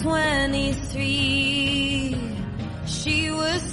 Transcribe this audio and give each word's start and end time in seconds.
23. 0.00 2.16
She 2.86 3.30
was 3.30 3.71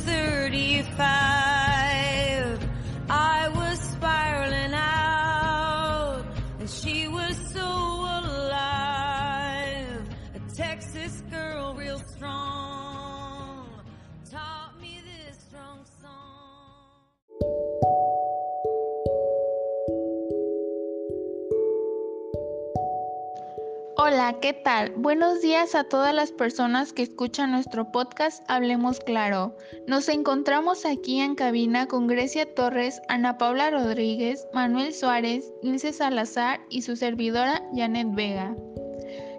¿qué 24.33 24.53
tal? 24.53 24.91
Buenos 24.95 25.41
días 25.41 25.73
a 25.73 25.85
todas 25.85 26.13
las 26.13 26.31
personas 26.31 26.93
que 26.93 27.01
escuchan 27.01 27.51
nuestro 27.51 27.91
podcast 27.91 28.43
Hablemos 28.47 28.99
Claro. 28.99 29.57
Nos 29.87 30.07
encontramos 30.07 30.85
aquí 30.85 31.19
en 31.19 31.33
cabina 31.33 31.87
con 31.87 32.05
Grecia 32.05 32.53
Torres, 32.53 33.01
Ana 33.07 33.39
Paula 33.39 33.71
Rodríguez, 33.71 34.47
Manuel 34.53 34.93
Suárez, 34.93 35.51
Ilse 35.63 35.93
Salazar 35.93 36.61
y 36.69 36.83
su 36.83 36.95
servidora 36.95 37.63
Janet 37.73 38.09
Vega. 38.11 38.55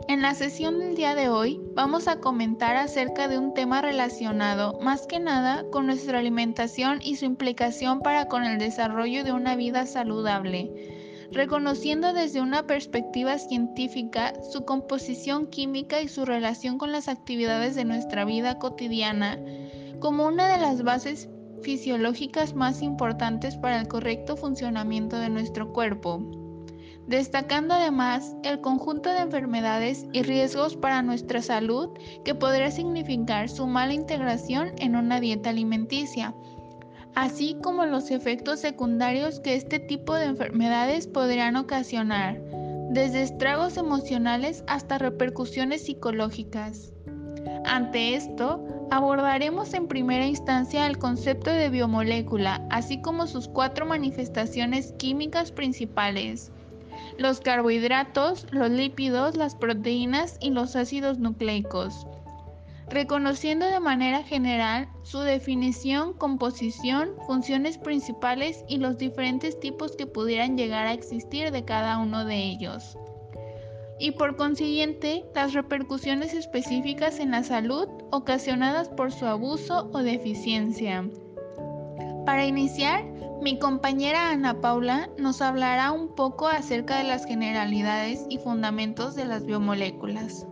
En 0.09 0.23
la 0.23 0.35
sesión 0.35 0.80
del 0.80 0.97
día 0.97 1.15
de 1.15 1.29
hoy 1.29 1.61
vamos 1.75 2.09
a 2.09 2.19
comentar 2.19 2.75
acerca 2.75 3.29
de 3.29 3.38
un 3.38 3.55
tema 3.55 3.80
relacionado 3.80 4.77
más 4.80 5.07
que 5.07 5.21
nada 5.21 5.65
con 5.71 5.87
nuestra 5.87 6.19
alimentación 6.19 6.99
y 7.01 7.15
su 7.15 7.27
implicación 7.27 8.01
para 8.01 8.27
con 8.27 8.43
el 8.43 8.59
desarrollo 8.59 9.23
de 9.23 9.33
una 9.33 9.55
vida 9.55 9.87
saludable 9.87 10.99
reconociendo 11.33 12.12
desde 12.12 12.41
una 12.41 12.66
perspectiva 12.66 13.38
científica 13.38 14.32
su 14.51 14.65
composición 14.65 15.46
química 15.46 16.01
y 16.01 16.09
su 16.09 16.24
relación 16.24 16.79
con 16.79 16.93
las 16.93 17.09
actividades 17.09 17.74
de 17.74 17.85
nuestra 17.85 18.24
vida 18.24 18.59
cotidiana 18.59 19.38
como 20.01 20.27
una 20.27 20.49
de 20.49 20.59
las 20.59 20.82
bases 20.82 21.29
fisiológicas 21.63 22.54
más 22.54 22.82
importantes 22.82 23.57
para 23.57 23.80
el 23.80 23.87
correcto 23.87 24.37
funcionamiento 24.37 25.19
de 25.19 25.29
nuestro 25.29 25.73
cuerpo, 25.73 26.23
destacando 27.07 27.74
además 27.74 28.35
el 28.43 28.60
conjunto 28.60 29.10
de 29.10 29.21
enfermedades 29.21 30.07
y 30.13 30.23
riesgos 30.23 30.76
para 30.76 31.02
nuestra 31.02 31.43
salud 31.43 31.91
que 32.24 32.35
podría 32.35 32.71
significar 32.71 33.49
su 33.49 33.66
mala 33.66 33.93
integración 33.93 34.73
en 34.79 34.97
una 34.97 35.21
dieta 35.21 35.51
alimenticia 35.51 36.35
así 37.15 37.57
como 37.63 37.85
los 37.87 38.11
efectos 38.11 38.61
secundarios 38.61 39.41
que 39.41 39.55
este 39.55 39.79
tipo 39.79 40.15
de 40.15 40.27
enfermedades 40.27 41.07
podrían 41.07 41.57
ocasionar, 41.57 42.41
desde 42.91 43.23
estragos 43.23 43.77
emocionales 43.77 44.65
hasta 44.66 44.99
repercusiones 44.99 45.85
psicológicas. 45.85 46.93
Ante 47.65 48.15
esto, 48.15 48.65
abordaremos 48.91 49.75
en 49.75 49.87
primera 49.87 50.27
instancia 50.27 50.87
el 50.87 50.99
concepto 50.99 51.51
de 51.51 51.69
biomolécula, 51.69 52.66
así 52.71 53.01
como 53.01 53.27
sus 53.27 53.49
cuatro 53.49 53.87
manifestaciones 53.87 54.93
químicas 54.99 55.53
principales, 55.53 56.51
los 57.19 57.41
carbohidratos, 57.41 58.47
los 58.51 58.71
lípidos, 58.71 59.37
las 59.37 59.55
proteínas 59.55 60.37
y 60.41 60.51
los 60.51 60.75
ácidos 60.75 61.19
nucleicos 61.19 62.07
reconociendo 62.91 63.66
de 63.66 63.80
manera 63.80 64.25
general 64.25 64.88
su 65.03 65.21
definición, 65.21 66.12
composición, 66.12 67.10
funciones 67.27 67.78
principales 67.78 68.65
y 68.69 68.78
los 68.78 68.99
diferentes 68.99 69.59
tipos 69.60 69.97
que 69.97 70.06
pudieran 70.06 70.56
llegar 70.56 70.87
a 70.87 70.93
existir 70.93 71.53
de 71.53 71.65
cada 71.65 71.99
uno 71.99 72.25
de 72.25 72.37
ellos. 72.37 72.99
Y 74.00 74.12
por 74.12 74.37
consiguiente, 74.37 75.25
las 75.34 75.53
repercusiones 75.53 76.34
específicas 76.34 77.21
en 77.21 77.31
la 77.31 77.44
salud 77.44 77.87
ocasionadas 78.10 78.88
por 78.88 79.12
su 79.12 79.26
abuso 79.26 79.88
o 79.93 79.98
deficiencia. 79.98 81.04
Para 82.26 82.47
iniciar, 82.47 83.04
mi 83.43 83.59
compañera 83.59 84.31
Ana 84.31 84.60
Paula 84.60 85.09
nos 85.16 85.41
hablará 85.41 85.93
un 85.93 86.14
poco 86.14 86.48
acerca 86.48 86.98
de 86.98 87.04
las 87.04 87.25
generalidades 87.25 88.26
y 88.28 88.38
fundamentos 88.38 89.14
de 89.14 89.26
las 89.26 89.47
biomoléculas. 89.47 90.47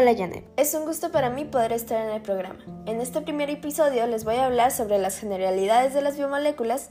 Hola 0.00 0.14
Janet, 0.16 0.46
es 0.56 0.72
un 0.72 0.86
gusto 0.86 1.12
para 1.12 1.28
mí 1.28 1.44
poder 1.44 1.74
estar 1.74 2.00
en 2.00 2.14
el 2.14 2.22
programa. 2.22 2.60
En 2.86 3.02
este 3.02 3.20
primer 3.20 3.50
episodio 3.50 4.06
les 4.06 4.24
voy 4.24 4.36
a 4.36 4.46
hablar 4.46 4.72
sobre 4.72 4.98
las 4.98 5.18
generalidades 5.18 5.92
de 5.92 6.00
las 6.00 6.16
biomoléculas, 6.16 6.88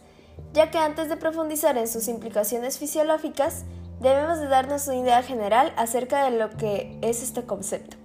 ya 0.53 0.69
que 0.69 0.77
antes 0.77 1.09
de 1.09 1.17
profundizar 1.17 1.75
en 1.79 1.87
sus 1.87 2.07
implicaciones 2.07 2.77
fisiológicas, 2.77 3.65
debemos 3.99 4.37
de 4.37 4.47
darnos 4.47 4.85
una 4.85 4.97
idea 4.97 5.23
general 5.23 5.73
acerca 5.75 6.23
de 6.25 6.37
lo 6.37 6.51
que 6.51 6.99
es 7.01 7.23
este 7.23 7.47
concepto. 7.47 7.97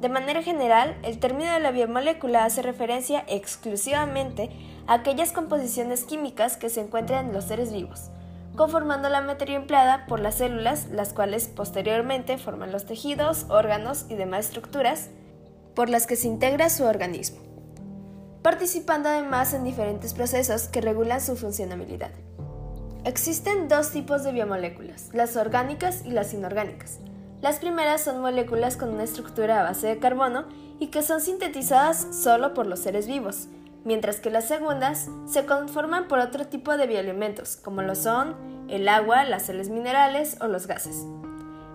De 0.00 0.08
manera 0.08 0.42
general, 0.42 0.96
el 1.02 1.18
término 1.18 1.52
de 1.52 1.60
la 1.60 1.70
biomolécula 1.70 2.46
hace 2.46 2.62
referencia 2.62 3.24
exclusivamente 3.28 4.48
a 4.86 4.94
aquellas 4.94 5.32
composiciones 5.32 6.04
químicas 6.04 6.56
que 6.56 6.70
se 6.70 6.80
encuentran 6.80 7.26
en 7.26 7.32
los 7.34 7.44
seres 7.44 7.70
vivos, 7.70 8.08
conformando 8.56 9.08
la 9.08 9.20
materia 9.20 9.56
empleada 9.56 10.06
por 10.06 10.20
las 10.20 10.36
células, 10.36 10.88
las 10.90 11.12
cuales 11.12 11.48
posteriormente 11.48 12.38
forman 12.38 12.72
los 12.72 12.86
tejidos, 12.86 13.46
órganos 13.48 14.06
y 14.08 14.14
demás 14.14 14.46
estructuras 14.46 15.10
por 15.74 15.88
las 15.88 16.06
que 16.06 16.16
se 16.16 16.28
integra 16.28 16.68
su 16.68 16.84
organismo, 16.84 17.40
participando 18.42 19.08
además 19.08 19.54
en 19.54 19.64
diferentes 19.64 20.12
procesos 20.12 20.68
que 20.68 20.80
regulan 20.80 21.20
su 21.20 21.36
funcionabilidad. 21.36 22.10
Existen 23.04 23.68
dos 23.68 23.90
tipos 23.90 24.22
de 24.22 24.32
biomoléculas, 24.32 25.08
las 25.12 25.36
orgánicas 25.36 26.04
y 26.04 26.10
las 26.10 26.34
inorgánicas. 26.34 27.00
Las 27.40 27.58
primeras 27.58 28.02
son 28.02 28.20
moléculas 28.20 28.76
con 28.76 28.90
una 28.90 29.02
estructura 29.02 29.60
a 29.60 29.64
base 29.64 29.88
de 29.88 29.98
carbono 29.98 30.44
y 30.78 30.88
que 30.88 31.02
son 31.02 31.20
sintetizadas 31.20 32.06
solo 32.12 32.54
por 32.54 32.66
los 32.66 32.78
seres 32.78 33.08
vivos, 33.08 33.48
mientras 33.84 34.20
que 34.20 34.30
las 34.30 34.46
segundas 34.46 35.08
se 35.26 35.46
conforman 35.46 36.08
por 36.08 36.18
otro 36.18 36.46
tipo 36.46 36.76
de 36.76 36.86
bioelementos, 36.86 37.56
como 37.56 37.82
lo 37.82 37.94
son 37.94 38.66
el 38.68 38.88
agua, 38.88 39.24
las 39.24 39.46
sales 39.46 39.68
minerales 39.68 40.38
o 40.40 40.46
los 40.46 40.66
gases. 40.66 41.04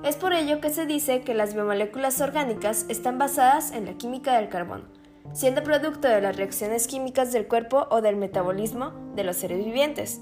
Es 0.03 0.15
por 0.15 0.33
ello 0.33 0.61
que 0.61 0.69
se 0.69 0.85
dice 0.85 1.21
que 1.21 1.33
las 1.33 1.53
biomoléculas 1.53 2.21
orgánicas 2.21 2.85
están 2.87 3.17
basadas 3.17 3.71
en 3.71 3.85
la 3.85 3.93
química 3.93 4.35
del 4.37 4.49
carbono, 4.49 4.85
siendo 5.33 5.63
producto 5.63 6.07
de 6.07 6.21
las 6.21 6.37
reacciones 6.37 6.87
químicas 6.87 7.31
del 7.31 7.47
cuerpo 7.47 7.87
o 7.89 8.01
del 8.01 8.15
metabolismo 8.15 8.93
de 9.15 9.23
los 9.23 9.37
seres 9.37 9.63
vivientes, 9.63 10.21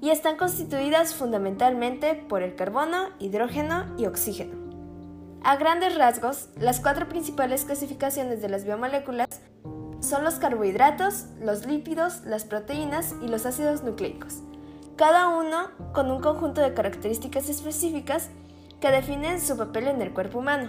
y 0.00 0.10
están 0.10 0.36
constituidas 0.36 1.14
fundamentalmente 1.14 2.14
por 2.14 2.42
el 2.42 2.54
carbono, 2.54 3.08
hidrógeno 3.18 3.94
y 3.98 4.06
oxígeno. 4.06 4.68
A 5.42 5.56
grandes 5.56 5.96
rasgos, 5.96 6.48
las 6.58 6.80
cuatro 6.80 7.08
principales 7.08 7.64
clasificaciones 7.64 8.42
de 8.42 8.48
las 8.48 8.64
biomoléculas 8.64 9.40
son 10.00 10.24
los 10.24 10.34
carbohidratos, 10.34 11.26
los 11.40 11.66
lípidos, 11.66 12.22
las 12.24 12.44
proteínas 12.44 13.14
y 13.22 13.28
los 13.28 13.46
ácidos 13.46 13.82
nucleicos, 13.82 14.40
cada 14.96 15.28
uno 15.28 15.70
con 15.92 16.10
un 16.10 16.20
conjunto 16.20 16.60
de 16.60 16.74
características 16.74 17.48
específicas 17.48 18.30
que 18.80 18.90
definen 18.90 19.40
su 19.40 19.56
papel 19.56 19.88
en 19.88 20.02
el 20.02 20.12
cuerpo 20.12 20.38
humano. 20.38 20.68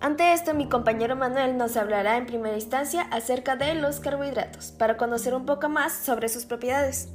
Ante 0.00 0.32
esto, 0.32 0.52
mi 0.52 0.68
compañero 0.68 1.16
Manuel 1.16 1.56
nos 1.56 1.76
hablará 1.76 2.16
en 2.18 2.26
primera 2.26 2.54
instancia 2.54 3.02
acerca 3.10 3.56
de 3.56 3.74
los 3.74 4.00
carbohidratos, 4.00 4.72
para 4.72 4.96
conocer 4.96 5.34
un 5.34 5.46
poco 5.46 5.68
más 5.68 5.92
sobre 5.92 6.28
sus 6.28 6.44
propiedades. 6.44 7.08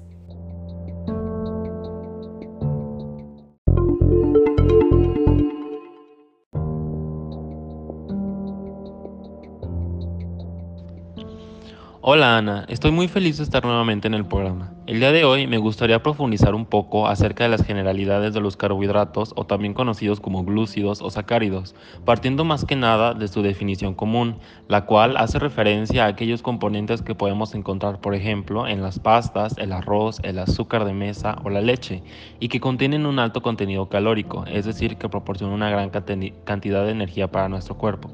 Hola 12.04 12.40
Ana, 12.40 12.66
estoy 12.68 12.90
muy 12.90 13.08
feliz 13.08 13.38
de 13.38 13.44
estar 13.44 13.64
nuevamente 13.64 14.08
en 14.08 14.16
el 14.16 14.26
programa. 14.26 14.74
El 14.92 15.00
día 15.00 15.14
de 15.14 15.24
hoy 15.24 15.48
me 15.48 15.58
gustaría 15.58 16.04
profundizar 16.04 16.54
un 16.54 16.66
poco 16.66 17.08
acerca 17.08 17.46
de 17.46 17.50
las 17.50 17.64
generalidades 17.64 18.34
de 18.34 18.42
los 18.42 18.58
carbohidratos 18.58 19.32
o 19.38 19.46
también 19.46 19.74
conocidos 19.74 20.20
como 20.20 20.44
glúcidos 20.44 21.02
o 21.02 21.10
sacáridos, 21.10 21.76
partiendo 22.04 22.44
más 22.44 22.66
que 22.66 22.76
nada 22.76 23.14
de 23.14 23.30
su 23.30 23.42
definición 23.42 23.96
común, 23.96 24.36
la 24.68 24.86
cual 24.86 25.16
hace 25.16 25.40
referencia 25.40 26.04
a 26.04 26.08
aquellos 26.10 26.42
componentes 26.42 27.02
que 27.04 27.16
podemos 27.16 27.56
encontrar, 27.56 28.02
por 28.02 28.16
ejemplo, 28.16 28.68
en 28.68 28.82
las 28.82 29.00
pastas, 29.00 29.58
el 29.60 29.72
arroz, 29.72 30.20
el 30.24 30.38
azúcar 30.40 30.84
de 30.84 30.94
mesa 30.94 31.38
o 31.46 31.50
la 31.50 31.62
leche, 31.62 32.04
y 32.42 32.50
que 32.50 32.60
contienen 32.60 33.06
un 33.06 33.20
alto 33.20 33.42
contenido 33.42 33.88
calórico, 33.88 34.44
es 34.46 34.66
decir, 34.66 34.98
que 34.98 35.08
proporcionan 35.08 35.56
una 35.56 35.70
gran 35.70 35.90
cantidad 35.90 36.84
de 36.84 36.92
energía 36.92 37.32
para 37.32 37.48
nuestro 37.48 37.78
cuerpo. 37.78 38.12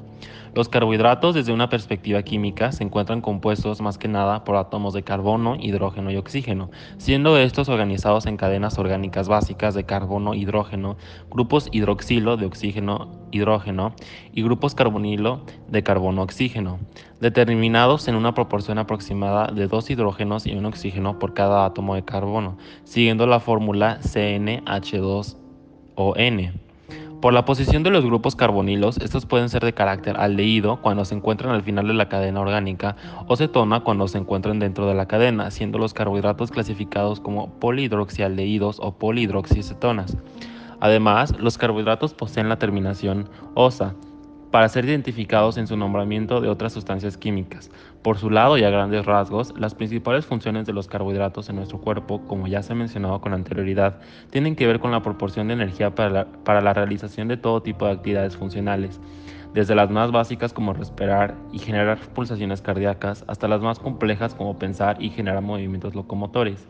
Los 0.54 0.68
carbohidratos 0.68 1.34
desde 1.34 1.52
una 1.52 1.68
perspectiva 1.68 2.22
química 2.22 2.72
se 2.72 2.82
encuentran 2.82 3.20
compuestos 3.20 3.80
más 3.80 3.98
que 3.98 4.08
nada 4.08 4.44
por 4.44 4.56
átomos 4.56 4.94
de 4.94 5.02
carbono, 5.04 5.56
hidrógeno 5.60 6.10
y 6.10 6.16
oxígeno, 6.16 6.67
siendo 6.98 7.38
estos 7.38 7.68
organizados 7.68 8.26
en 8.26 8.36
cadenas 8.36 8.78
orgánicas 8.78 9.28
básicas 9.28 9.74
de 9.74 9.84
carbono, 9.84 10.34
hidrógeno, 10.34 10.96
grupos 11.30 11.68
hidroxilo 11.72 12.36
de 12.36 12.46
oxígeno, 12.46 13.10
hidrógeno 13.30 13.94
y 14.32 14.42
grupos 14.42 14.74
carbonilo 14.74 15.44
de 15.68 15.82
carbono, 15.82 16.22
oxígeno, 16.22 16.78
determinados 17.20 18.08
en 18.08 18.14
una 18.14 18.34
proporción 18.34 18.78
aproximada 18.78 19.50
de 19.52 19.66
dos 19.66 19.90
hidrógenos 19.90 20.46
y 20.46 20.54
un 20.54 20.66
oxígeno 20.66 21.18
por 21.18 21.34
cada 21.34 21.64
átomo 21.64 21.94
de 21.94 22.04
carbono, 22.04 22.58
siguiendo 22.84 23.26
la 23.26 23.40
fórmula 23.40 23.98
CnH2ON. 24.00 26.67
Por 27.20 27.32
la 27.32 27.44
posición 27.44 27.82
de 27.82 27.90
los 27.90 28.04
grupos 28.04 28.36
carbonilos, 28.36 28.98
estos 28.98 29.26
pueden 29.26 29.48
ser 29.48 29.64
de 29.64 29.72
carácter 29.72 30.16
aldehído 30.20 30.80
cuando 30.80 31.04
se 31.04 31.16
encuentran 31.16 31.52
al 31.52 31.64
final 31.64 31.88
de 31.88 31.94
la 31.94 32.08
cadena 32.08 32.40
orgánica 32.40 32.94
o 33.26 33.34
cetona 33.34 33.80
cuando 33.80 34.06
se 34.06 34.18
encuentran 34.18 34.60
dentro 34.60 34.86
de 34.86 34.94
la 34.94 35.06
cadena, 35.06 35.50
siendo 35.50 35.78
los 35.78 35.94
carbohidratos 35.94 36.52
clasificados 36.52 37.18
como 37.18 37.50
polihidroxialdehídos 37.58 38.78
o 38.78 38.92
polihidroxicetonas. 38.92 40.16
Además, 40.78 41.34
los 41.40 41.58
carbohidratos 41.58 42.14
poseen 42.14 42.48
la 42.48 42.60
terminación 42.60 43.28
osa, 43.54 43.96
para 44.50 44.68
ser 44.68 44.84
identificados 44.86 45.58
en 45.58 45.66
su 45.66 45.76
nombramiento 45.76 46.40
de 46.40 46.48
otras 46.48 46.72
sustancias 46.72 47.16
químicas. 47.16 47.70
Por 48.02 48.18
su 48.18 48.30
lado 48.30 48.56
y 48.56 48.64
a 48.64 48.70
grandes 48.70 49.04
rasgos, 49.04 49.52
las 49.58 49.74
principales 49.74 50.24
funciones 50.24 50.66
de 50.66 50.72
los 50.72 50.86
carbohidratos 50.86 51.48
en 51.48 51.56
nuestro 51.56 51.80
cuerpo, 51.80 52.22
como 52.26 52.46
ya 52.46 52.62
se 52.62 52.72
ha 52.72 52.76
mencionado 52.76 53.20
con 53.20 53.34
anterioridad, 53.34 53.98
tienen 54.30 54.56
que 54.56 54.66
ver 54.66 54.80
con 54.80 54.90
la 54.90 55.02
proporción 55.02 55.48
de 55.48 55.54
energía 55.54 55.94
para 55.94 56.26
la, 56.62 56.72
realización 56.72 57.28
de 57.28 57.36
todo 57.36 57.62
tipo 57.62 57.84
de 57.86 57.92
actividades 57.92 58.36
funcionales, 58.36 59.00
desde 59.52 59.74
las 59.74 59.90
más 59.90 60.12
básicas 60.12 60.52
como 60.52 60.72
respirar 60.72 61.34
y 61.52 61.58
generar 61.58 61.98
pulsaciones 61.98 62.62
cardíacas, 62.62 63.24
hasta 63.26 63.48
las 63.48 63.60
más 63.60 63.78
complejas 63.78 64.34
como 64.34 64.58
pensar 64.58 65.02
y 65.02 65.10
generar 65.10 65.42
movimientos 65.42 65.94
locomotores. 65.94 66.66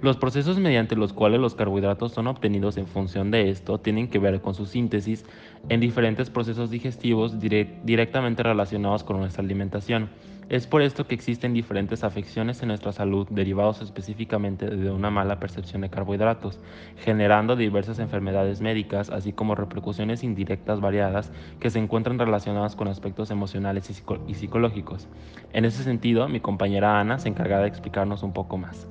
Los 0.00 0.16
procesos 0.16 0.60
mediante 0.60 0.94
los 0.94 1.12
cuales 1.12 1.40
los 1.40 1.56
carbohidratos 1.56 2.12
son 2.12 2.28
obtenidos 2.28 2.76
en 2.76 2.86
función 2.86 3.32
de 3.32 3.50
esto 3.50 3.78
tienen 3.78 4.06
que 4.06 4.20
ver 4.20 4.40
con 4.40 4.54
su 4.54 4.64
síntesis 4.64 5.24
en 5.68 5.80
diferentes 5.80 6.30
procesos 6.30 6.70
digestivos 6.70 7.40
directamente 7.40 8.44
relacionados 8.44 9.02
con 9.02 9.18
nuestra 9.18 9.42
alimentación. 9.42 10.08
Es 10.50 10.68
por 10.68 10.82
esto 10.82 11.08
que 11.08 11.16
existen 11.16 11.52
diferentes 11.52 12.04
afecciones 12.04 12.62
en 12.62 12.68
nuestra 12.68 12.92
salud 12.92 13.26
derivados 13.28 13.82
específicamente 13.82 14.70
de 14.70 14.88
una 14.88 15.10
mala 15.10 15.40
percepción 15.40 15.82
de 15.82 15.90
carbohidratos, 15.90 16.60
generando 16.98 17.56
diversas 17.56 17.98
enfermedades 17.98 18.60
médicas, 18.60 19.10
así 19.10 19.32
como 19.32 19.56
repercusiones 19.56 20.22
indirectas 20.22 20.80
variadas 20.80 21.32
que 21.58 21.70
se 21.70 21.80
encuentran 21.80 22.20
relacionadas 22.20 22.76
con 22.76 22.86
aspectos 22.86 23.32
emocionales 23.32 23.90
y, 23.90 24.34
psicológicos. 24.34 25.08
En 25.52 25.64
ese 25.64 25.82
sentido, 25.82 26.28
mi 26.28 26.38
compañera 26.38 27.00
Ana 27.00 27.18
se 27.18 27.28
encargará 27.28 27.62
de 27.62 27.68
explicarnos 27.68 28.22
un 28.22 28.32
poco 28.32 28.56
más. 28.56 28.86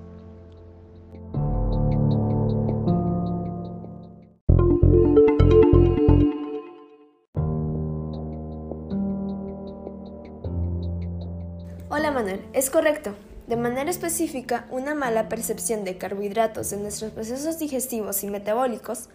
Es 12.53 12.69
correcto. 12.69 13.15
De 13.47 13.55
manera 13.55 13.89
específica, 13.89 14.67
una 14.71 14.93
mala 14.93 15.29
percepción 15.29 15.85
de 15.85 15.97
carbohidratos 15.97 16.73
en 16.73 16.81
nuestros 16.81 17.11
procesos 17.11 17.59
digestivos 17.59 18.23
y 18.23 18.27
metabólicos 18.27 19.09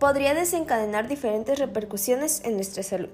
podría 0.00 0.34
desencadenar 0.34 1.06
diferentes 1.06 1.58
repercusiones 1.58 2.42
en 2.44 2.54
nuestra 2.56 2.82
salud. 2.82 3.10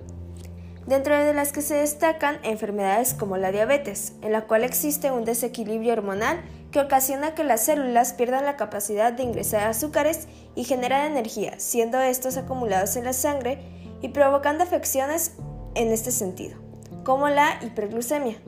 Dentro 0.86 1.16
de 1.16 1.32
las 1.32 1.52
que 1.52 1.62
se 1.62 1.74
destacan 1.74 2.38
enfermedades 2.42 3.14
como 3.14 3.36
la 3.36 3.52
diabetes, 3.52 4.14
en 4.22 4.32
la 4.32 4.46
cual 4.46 4.64
existe 4.64 5.12
un 5.12 5.24
desequilibrio 5.24 5.92
hormonal 5.92 6.40
que 6.72 6.80
ocasiona 6.80 7.34
que 7.34 7.44
las 7.44 7.66
células 7.66 8.14
pierdan 8.14 8.46
la 8.46 8.56
capacidad 8.56 9.12
de 9.12 9.22
ingresar 9.22 9.68
azúcares 9.68 10.26
y 10.56 10.64
generar 10.64 11.08
energía, 11.08 11.60
siendo 11.60 12.00
estos 12.00 12.36
acumulados 12.36 12.96
en 12.96 13.04
la 13.04 13.12
sangre 13.12 13.58
y 14.00 14.08
provocando 14.08 14.64
afecciones 14.64 15.34
en 15.74 15.92
este 15.92 16.10
sentido, 16.10 16.58
como 17.04 17.28
la 17.28 17.60
hiperglucemia. 17.62 18.38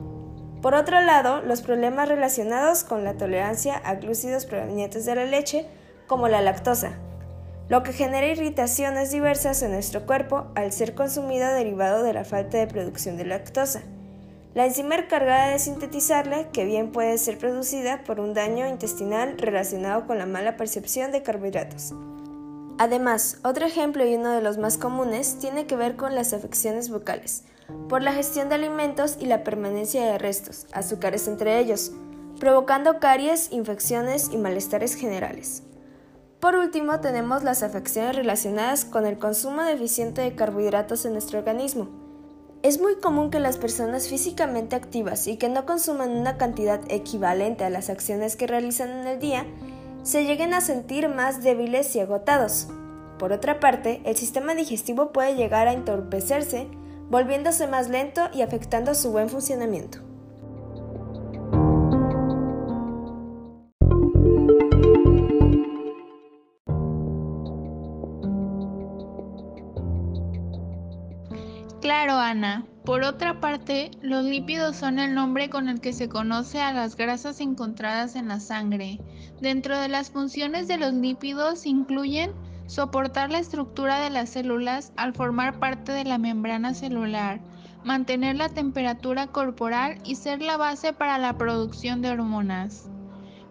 Por 0.65 0.73
otro 0.73 0.99
lado, 0.99 1.43
los 1.43 1.61
problemas 1.61 2.09
relacionados 2.09 2.83
con 2.83 3.03
la 3.03 3.13
tolerancia 3.13 3.75
a 3.75 3.93
glúcidos 3.93 4.47
provenientes 4.47 5.05
de 5.05 5.13
la 5.13 5.25
leche, 5.25 5.67
como 6.07 6.27
la 6.27 6.41
lactosa, 6.41 6.93
lo 7.69 7.83
que 7.83 7.93
genera 7.93 8.25
irritaciones 8.25 9.11
diversas 9.11 9.61
en 9.61 9.73
nuestro 9.73 10.07
cuerpo 10.07 10.47
al 10.55 10.71
ser 10.71 10.95
consumido 10.95 11.47
derivado 11.53 12.01
de 12.01 12.13
la 12.13 12.25
falta 12.25 12.57
de 12.57 12.65
producción 12.65 13.15
de 13.15 13.25
lactosa. 13.25 13.83
La 14.55 14.65
enzima 14.65 14.95
encargada 14.95 15.49
de 15.49 15.59
sintetizarla, 15.59 16.49
que 16.51 16.65
bien 16.65 16.91
puede 16.91 17.19
ser 17.19 17.37
producida 17.37 18.03
por 18.03 18.19
un 18.19 18.33
daño 18.33 18.67
intestinal 18.67 19.37
relacionado 19.37 20.07
con 20.07 20.17
la 20.17 20.25
mala 20.25 20.57
percepción 20.57 21.11
de 21.11 21.21
carbohidratos. 21.21 21.93
Además, 22.77 23.37
otro 23.43 23.65
ejemplo 23.65 24.05
y 24.05 24.15
uno 24.15 24.31
de 24.31 24.41
los 24.41 24.57
más 24.57 24.77
comunes 24.77 25.37
tiene 25.39 25.65
que 25.65 25.77
ver 25.77 25.95
con 25.95 26.13
las 26.13 26.33
afecciones 26.33 26.89
bucales, 26.89 27.45
por 27.87 28.01
la 28.01 28.11
gestión 28.11 28.49
de 28.49 28.55
alimentos 28.55 29.17
y 29.19 29.27
la 29.27 29.45
permanencia 29.45 30.05
de 30.05 30.17
restos, 30.17 30.67
azúcares 30.73 31.27
entre 31.29 31.59
ellos, 31.59 31.93
provocando 32.37 32.99
caries, 32.99 33.51
infecciones 33.53 34.29
y 34.33 34.37
malestares 34.37 34.95
generales. 34.95 35.63
Por 36.41 36.55
último, 36.55 36.99
tenemos 36.99 37.43
las 37.43 37.63
afecciones 37.63 38.15
relacionadas 38.15 38.83
con 38.83 39.05
el 39.05 39.17
consumo 39.17 39.63
deficiente 39.63 40.21
de 40.21 40.35
carbohidratos 40.35 41.05
en 41.05 41.13
nuestro 41.13 41.39
organismo. 41.39 41.87
Es 42.61 42.81
muy 42.81 42.95
común 42.95 43.29
que 43.29 43.39
las 43.39 43.57
personas 43.57 44.09
físicamente 44.09 44.75
activas 44.75 45.27
y 45.27 45.37
que 45.37 45.47
no 45.47 45.65
consuman 45.65 46.11
una 46.11 46.37
cantidad 46.37 46.81
equivalente 46.89 47.63
a 47.63 47.69
las 47.69 47.89
acciones 47.89 48.35
que 48.35 48.47
realizan 48.47 48.89
en 48.89 49.07
el 49.07 49.19
día, 49.19 49.45
se 50.05 50.23
lleguen 50.23 50.53
a 50.53 50.61
sentir 50.61 51.09
más 51.09 51.41
débiles 51.43 51.95
y 51.95 51.99
agotados. 51.99 52.67
Por 53.17 53.31
otra 53.31 53.59
parte, 53.59 54.01
el 54.05 54.15
sistema 54.15 54.53
digestivo 54.53 55.11
puede 55.11 55.35
llegar 55.35 55.67
a 55.67 55.73
entorpecerse 55.73 56.67
volviéndose 57.09 57.65
más 57.65 57.89
lento 57.89 58.29
y 58.31 58.43
afectando 58.43 58.93
su 58.93 59.11
buen 59.11 59.29
funcionamiento. 59.29 59.99
Claro, 71.81 72.13
Ana. 72.13 72.65
Por 72.85 73.03
otra 73.03 73.39
parte, 73.39 73.89
los 74.03 74.23
lípidos 74.25 74.75
son 74.75 74.99
el 74.99 75.15
nombre 75.15 75.49
con 75.49 75.69
el 75.69 75.81
que 75.81 75.91
se 75.91 76.07
conoce 76.07 76.61
a 76.61 76.71
las 76.71 76.95
grasas 76.95 77.39
encontradas 77.39 78.15
en 78.15 78.27
la 78.27 78.39
sangre. 78.39 78.99
Dentro 79.41 79.79
de 79.79 79.87
las 79.87 80.11
funciones 80.11 80.67
de 80.67 80.77
los 80.77 80.93
lípidos 80.93 81.65
incluyen 81.65 82.31
soportar 82.67 83.31
la 83.31 83.39
estructura 83.39 83.99
de 83.99 84.11
las 84.11 84.29
células 84.29 84.93
al 84.97 85.15
formar 85.15 85.57
parte 85.57 85.93
de 85.93 86.03
la 86.03 86.19
membrana 86.19 86.75
celular, 86.75 87.41
mantener 87.83 88.35
la 88.35 88.49
temperatura 88.49 89.27
corporal 89.27 89.97
y 90.03 90.13
ser 90.13 90.43
la 90.43 90.57
base 90.57 90.93
para 90.93 91.17
la 91.17 91.39
producción 91.39 92.03
de 92.03 92.11
hormonas. 92.11 92.87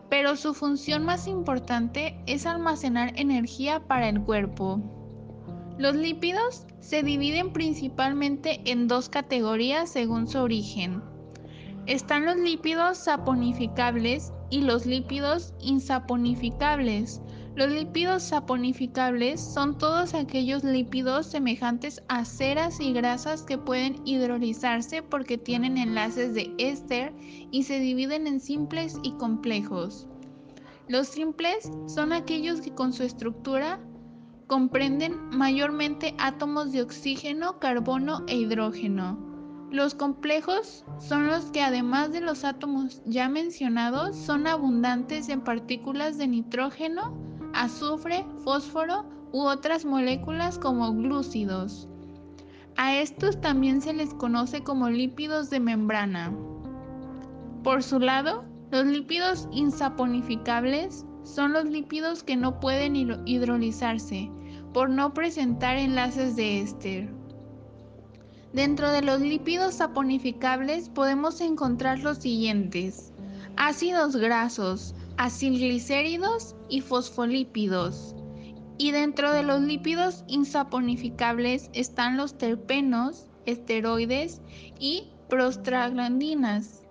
Pero 0.08 0.36
su 0.36 0.54
función 0.54 1.04
más 1.04 1.26
importante 1.26 2.16
es 2.26 2.46
almacenar 2.46 3.12
energía 3.16 3.80
para 3.80 4.08
el 4.08 4.20
cuerpo. 4.20 4.93
Los 5.76 5.96
lípidos 5.96 6.66
se 6.78 7.02
dividen 7.02 7.52
principalmente 7.52 8.60
en 8.64 8.86
dos 8.86 9.08
categorías 9.08 9.90
según 9.90 10.28
su 10.28 10.38
origen. 10.38 11.02
Están 11.86 12.24
los 12.24 12.36
lípidos 12.36 12.96
saponificables 12.98 14.32
y 14.50 14.60
los 14.60 14.86
lípidos 14.86 15.52
insaponificables. 15.60 17.20
Los 17.56 17.70
lípidos 17.70 18.22
saponificables 18.22 19.40
son 19.40 19.76
todos 19.76 20.14
aquellos 20.14 20.62
lípidos 20.62 21.26
semejantes 21.26 22.02
a 22.08 22.24
ceras 22.24 22.78
y 22.78 22.92
grasas 22.92 23.42
que 23.42 23.58
pueden 23.58 24.00
hidrolizarse 24.04 25.02
porque 25.02 25.38
tienen 25.38 25.76
enlaces 25.76 26.34
de 26.34 26.54
éster 26.58 27.12
y 27.50 27.64
se 27.64 27.80
dividen 27.80 28.28
en 28.28 28.38
simples 28.38 28.96
y 29.02 29.12
complejos. 29.12 30.06
Los 30.86 31.08
simples 31.08 31.68
son 31.86 32.12
aquellos 32.12 32.60
que 32.60 32.72
con 32.74 32.92
su 32.92 33.02
estructura 33.02 33.80
comprenden 34.46 35.30
mayormente 35.30 36.14
átomos 36.18 36.72
de 36.72 36.82
oxígeno, 36.82 37.58
carbono 37.58 38.24
e 38.26 38.36
hidrógeno. 38.36 39.18
Los 39.70 39.94
complejos 39.94 40.84
son 40.98 41.26
los 41.26 41.46
que 41.46 41.60
además 41.60 42.12
de 42.12 42.20
los 42.20 42.44
átomos 42.44 43.02
ya 43.06 43.28
mencionados 43.28 44.14
son 44.16 44.46
abundantes 44.46 45.28
en 45.28 45.40
partículas 45.40 46.16
de 46.16 46.28
nitrógeno, 46.28 47.16
azufre, 47.54 48.24
fósforo 48.44 49.04
u 49.32 49.40
otras 49.40 49.84
moléculas 49.84 50.58
como 50.58 50.94
glúcidos. 50.94 51.88
A 52.76 52.94
estos 52.96 53.40
también 53.40 53.80
se 53.80 53.92
les 53.92 54.14
conoce 54.14 54.62
como 54.62 54.90
lípidos 54.90 55.50
de 55.50 55.60
membrana. 55.60 56.32
Por 57.62 57.82
su 57.82 57.98
lado, 57.98 58.44
los 58.70 58.86
lípidos 58.86 59.48
insaponificables 59.52 61.06
son 61.24 61.52
los 61.52 61.64
lípidos 61.64 62.22
que 62.22 62.36
no 62.36 62.60
pueden 62.60 62.94
hidrolizarse 63.26 64.30
por 64.72 64.90
no 64.90 65.14
presentar 65.14 65.76
enlaces 65.76 66.36
de 66.36 66.60
éster. 66.60 67.08
Dentro 68.52 68.92
de 68.92 69.02
los 69.02 69.20
lípidos 69.20 69.74
saponificables 69.74 70.88
podemos 70.88 71.40
encontrar 71.40 71.98
los 71.98 72.18
siguientes. 72.18 73.12
Ácidos 73.56 74.14
grasos, 74.14 74.94
acilglicéridos 75.16 76.54
y 76.68 76.80
fosfolípidos. 76.80 78.14
Y 78.78 78.92
dentro 78.92 79.32
de 79.32 79.42
los 79.42 79.60
lípidos 79.60 80.24
insaponificables 80.28 81.70
están 81.72 82.16
los 82.16 82.38
terpenos, 82.38 83.26
esteroides 83.44 84.40
y 84.78 85.08
prostaglandinas. 85.28 86.83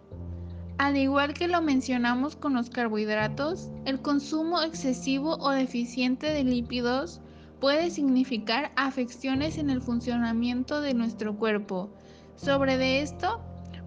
Al 0.77 0.97
igual 0.97 1.33
que 1.33 1.47
lo 1.47 1.61
mencionamos 1.61 2.35
con 2.35 2.53
los 2.53 2.69
carbohidratos, 2.69 3.69
el 3.85 4.01
consumo 4.01 4.61
excesivo 4.61 5.37
o 5.39 5.51
deficiente 5.51 6.27
de 6.27 6.43
lípidos 6.43 7.21
puede 7.59 7.91
significar 7.91 8.71
afecciones 8.75 9.57
en 9.57 9.69
el 9.69 9.81
funcionamiento 9.81 10.81
de 10.81 10.93
nuestro 10.93 11.37
cuerpo. 11.37 11.89
Sobre 12.35 12.77
de 12.77 13.01
esto 13.01 13.39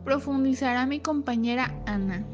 profundizará 0.05 0.87
mi 0.87 1.01
compañera 1.01 1.75
Ana. 1.87 2.25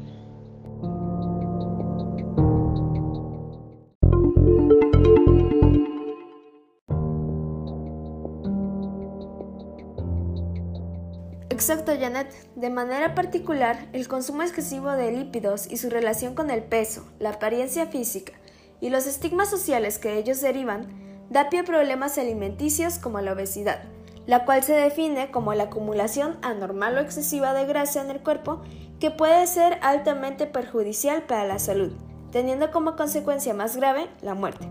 Exacto, 11.53 11.91
Janet. 11.99 12.33
De 12.55 12.71
manera 12.71 13.13
particular, 13.13 13.87
el 13.93 14.07
consumo 14.07 14.41
excesivo 14.41 14.89
de 14.89 15.11
lípidos 15.11 15.71
y 15.71 15.77
su 15.77 15.91
relación 15.91 16.33
con 16.33 16.49
el 16.49 16.63
peso, 16.63 17.05
la 17.19 17.29
apariencia 17.29 17.85
física 17.85 18.33
y 18.81 18.89
los 18.89 19.05
estigmas 19.05 19.51
sociales 19.51 19.99
que 19.99 20.17
ellos 20.17 20.41
derivan 20.41 20.87
da 21.29 21.49
pie 21.49 21.59
a 21.59 21.63
problemas 21.63 22.17
alimenticios 22.17 22.97
como 22.97 23.21
la 23.21 23.33
obesidad, 23.33 23.83
la 24.25 24.45
cual 24.45 24.63
se 24.63 24.73
define 24.73 25.29
como 25.29 25.53
la 25.53 25.65
acumulación 25.65 26.39
anormal 26.41 26.97
o 26.97 27.01
excesiva 27.01 27.53
de 27.53 27.67
grasa 27.67 28.01
en 28.01 28.09
el 28.09 28.21
cuerpo 28.21 28.63
que 28.99 29.11
puede 29.11 29.45
ser 29.45 29.77
altamente 29.83 30.47
perjudicial 30.47 31.21
para 31.21 31.45
la 31.45 31.59
salud, 31.59 31.93
teniendo 32.31 32.71
como 32.71 32.95
consecuencia 32.95 33.53
más 33.53 33.77
grave 33.77 34.09
la 34.23 34.33
muerte. 34.33 34.67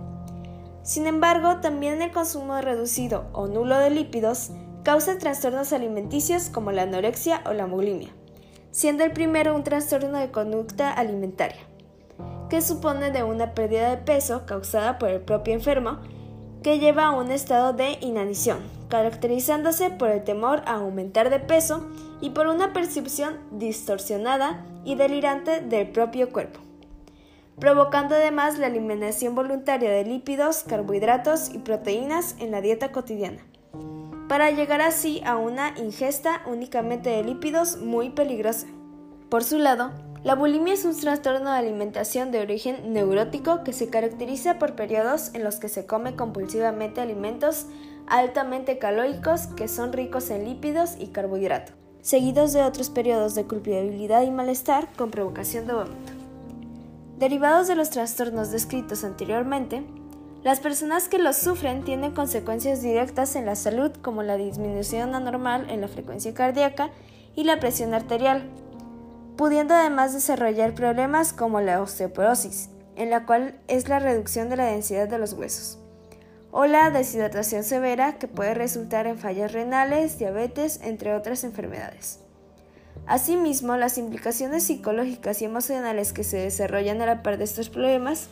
Sin 0.83 1.07
embargo, 1.07 1.61
también 1.61 2.03
el 2.03 2.11
consumo 2.11 2.61
reducido 2.61 3.29
o 3.33 3.47
nulo 3.47 3.79
de 3.79 3.91
lípidos 3.91 4.51
causa 4.83 5.17
trastornos 5.19 5.73
alimenticios 5.73 6.49
como 6.49 6.73
la 6.73 6.83
anorexia 6.83 7.43
o 7.47 7.53
la 7.53 7.67
bulimia, 7.67 8.11
siendo 8.73 9.05
el 9.05 9.12
primero 9.12 9.55
un 9.55 9.62
trastorno 9.62 10.19
de 10.19 10.33
conducta 10.33 10.93
alimentaria, 10.93 11.61
que 12.51 12.61
supone 12.61 13.12
de 13.12 13.23
una 13.23 13.55
pérdida 13.55 13.91
de 13.91 13.99
peso 13.99 14.45
causada 14.45 14.99
por 14.99 15.11
el 15.11 15.21
propio 15.21 15.55
enfermo 15.55 15.99
que 16.65 16.79
lleva 16.79 17.07
a 17.07 17.11
un 17.12 17.31
estado 17.31 17.73
de 17.73 17.99
inanición, 18.01 18.59
caracterizándose 18.89 19.91
por 19.91 20.11
el 20.11 20.25
temor 20.25 20.62
a 20.67 20.75
aumentar 20.75 21.31
de 21.31 21.39
peso 21.39 21.87
y 22.21 22.31
por 22.31 22.47
una 22.49 22.73
percepción 22.73 23.39
distorsionada 23.53 24.65
y 24.85 24.97
delirante 24.97 25.61
del 25.61 25.91
propio 25.91 26.31
cuerpo, 26.31 26.61
provocando 27.59 28.17
además 28.17 28.59
la 28.59 28.67
eliminación 28.67 29.35
voluntaria 29.37 29.91
de 29.91 30.05
lípidos, 30.05 30.65
carbohidratos 30.65 31.51
y 31.51 31.59
proteínas 31.59 32.37
en 32.39 32.51
la 32.51 32.61
dieta 32.61 32.91
cotidiana 32.91 33.43
para 34.33 34.51
llegar 34.51 34.81
así 34.81 35.21
a 35.27 35.37
una 35.37 35.75
ingesta 35.77 36.41
únicamente 36.47 37.11
de 37.11 37.23
lípidos 37.23 37.77
muy 37.77 38.09
peligrosa. 38.09 38.67
Por 39.29 39.45
su 39.45 39.59
lado, 39.59 39.93
la 40.25 40.35
bulimia 40.35 40.73
es 40.73 40.87
un 40.87 40.99
trastorno 40.99 41.51
de 41.51 41.59
alimentación 41.59 42.31
de 42.31 42.41
origen 42.41 42.95
neurótico 42.95 43.62
que 43.62 43.75
se 43.75 43.91
caracteriza 43.91 44.59
por 44.59 44.75
periodos 44.75 45.35
en 45.35 45.45
los 45.45 45.57
que 45.57 45.69
se 45.69 45.85
come 45.85 46.17
compulsivamente 46.17 47.03
alimentos 47.03 47.67
altamente 48.07 48.79
calóricos 48.79 49.49
que 49.49 49.69
son 49.69 49.93
ricos 49.93 50.31
en 50.31 50.47
lípidos 50.47 50.95
y 50.99 51.09
carbohidratos, 51.09 51.75
seguidos 52.01 52.55
de 52.55 52.62
otros 52.62 52.89
periodos 52.89 53.35
de 53.35 53.45
culpabilidad 53.45 54.23
y 54.23 54.31
malestar 54.31 54.89
con 54.97 55.11
provocación 55.11 55.67
de 55.67 55.75
vómito. 55.75 56.12
Derivados 57.19 57.69
de 57.69 57.75
los 57.75 57.91
trastornos 57.91 58.51
descritos 58.51 59.05
anteriormente, 59.05 59.85
las 60.44 60.58
personas 60.58 61.06
que 61.08 61.18
los 61.18 61.37
sufren 61.37 61.84
tienen 61.84 62.12
consecuencias 62.12 62.82
directas 62.82 63.37
en 63.37 63.46
la 63.46 63.54
salud 63.54 63.92
como 64.02 64.25
la 64.25 64.37
disminución 64.37 65.14
anormal 65.14 65.70
en 65.70 65.80
la 65.80 65.87
frecuencia 65.87 66.34
cardíaca 66.34 66.90
y 67.37 67.44
la 67.44 67.61
presión 67.61 67.94
arterial, 67.94 68.50
pudiendo 69.37 69.75
además 69.75 70.12
desarrollar 70.12 70.75
problemas 70.75 71.32
como 71.32 71.61
la 71.61 71.80
osteoporosis, 71.80 72.70
en 72.96 73.11
la 73.11 73.25
cual 73.25 73.54
es 73.68 73.88
la 73.88 74.00
reducción 74.00 74.49
de 74.49 74.56
la 74.56 74.64
densidad 74.66 75.06
de 75.06 75.18
los 75.18 75.32
huesos, 75.32 75.78
o 76.50 76.66
la 76.66 76.90
deshidratación 76.90 77.62
severa 77.62 78.18
que 78.18 78.26
puede 78.26 78.54
resultar 78.54 79.06
en 79.06 79.18
fallas 79.18 79.52
renales, 79.52 80.18
diabetes, 80.18 80.80
entre 80.82 81.14
otras 81.14 81.44
enfermedades. 81.44 82.18
Asimismo, 83.06 83.76
las 83.76 83.96
implicaciones 83.96 84.64
psicológicas 84.64 85.40
y 85.40 85.44
emocionales 85.44 86.12
que 86.12 86.25
se 86.25 86.38
desarrollan 86.38 87.00
a 87.00 87.06
la 87.06 87.22
par 87.22 87.38
de 87.38 87.44
estos 87.44 87.68
problemas 87.68 88.28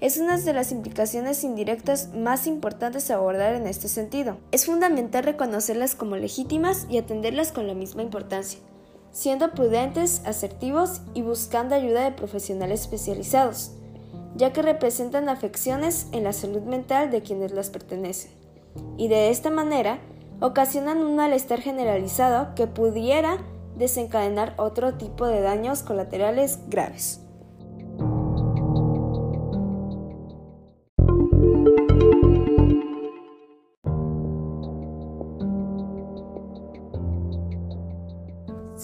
es 0.00 0.16
una 0.16 0.38
de 0.38 0.52
las 0.54 0.72
implicaciones 0.72 1.44
indirectas 1.44 2.14
más 2.14 2.46
importantes 2.46 3.10
a 3.10 3.16
abordar 3.16 3.54
en 3.54 3.66
este 3.66 3.86
sentido. 3.86 4.38
Es 4.50 4.64
fundamental 4.64 5.24
reconocerlas 5.24 5.94
como 5.94 6.16
legítimas 6.16 6.86
y 6.88 6.96
atenderlas 6.96 7.52
con 7.52 7.66
la 7.66 7.74
misma 7.74 8.02
importancia, 8.02 8.60
siendo 9.12 9.50
prudentes, 9.50 10.22
asertivos 10.24 11.02
y 11.12 11.20
buscando 11.20 11.74
ayuda 11.74 12.04
de 12.04 12.12
profesionales 12.12 12.80
especializados, 12.80 13.72
ya 14.36 14.54
que 14.54 14.62
representan 14.62 15.28
afecciones 15.28 16.06
en 16.12 16.24
la 16.24 16.32
salud 16.32 16.62
mental 16.62 17.10
de 17.10 17.20
quienes 17.20 17.52
las 17.52 17.68
pertenecen. 17.68 18.30
Y 18.96 19.08
de 19.08 19.28
esta 19.28 19.50
manera, 19.50 19.98
ocasionan 20.40 20.98
un 20.98 21.16
malestar 21.16 21.60
generalizado 21.60 22.54
que 22.54 22.66
pudiera 22.66 23.36
desencadenar 23.76 24.54
otro 24.56 24.94
tipo 24.94 25.26
de 25.26 25.42
daños 25.42 25.82
colaterales 25.82 26.58
graves. 26.68 27.19